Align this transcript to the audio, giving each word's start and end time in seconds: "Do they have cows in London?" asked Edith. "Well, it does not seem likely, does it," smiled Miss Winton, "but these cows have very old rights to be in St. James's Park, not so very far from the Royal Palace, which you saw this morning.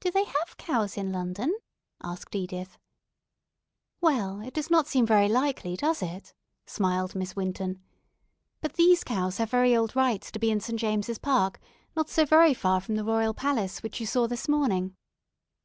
"Do 0.00 0.10
they 0.10 0.24
have 0.24 0.56
cows 0.56 0.96
in 0.96 1.12
London?" 1.12 1.56
asked 2.02 2.34
Edith. 2.34 2.78
"Well, 4.00 4.40
it 4.40 4.52
does 4.54 4.72
not 4.72 4.88
seem 4.88 5.04
likely, 5.04 5.76
does 5.76 6.02
it," 6.02 6.34
smiled 6.66 7.14
Miss 7.14 7.36
Winton, 7.36 7.80
"but 8.60 8.72
these 8.72 9.04
cows 9.04 9.36
have 9.38 9.48
very 9.50 9.76
old 9.76 9.94
rights 9.94 10.32
to 10.32 10.40
be 10.40 10.50
in 10.50 10.58
St. 10.58 10.80
James's 10.80 11.18
Park, 11.18 11.60
not 11.94 12.08
so 12.08 12.24
very 12.24 12.54
far 12.54 12.80
from 12.80 12.96
the 12.96 13.04
Royal 13.04 13.34
Palace, 13.34 13.84
which 13.84 14.00
you 14.00 14.06
saw 14.06 14.26
this 14.26 14.48
morning. 14.48 14.96